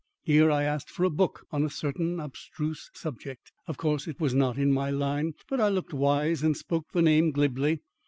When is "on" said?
1.51-1.63